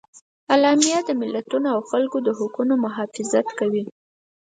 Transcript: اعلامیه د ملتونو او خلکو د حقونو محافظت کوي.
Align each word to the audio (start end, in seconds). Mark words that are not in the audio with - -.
اعلامیه 0.53 0.99
د 1.05 1.09
ملتونو 1.21 1.67
او 1.75 1.79
خلکو 1.91 2.17
د 2.27 2.29
حقونو 2.39 2.73
محافظت 2.85 3.47
کوي. 3.59 3.85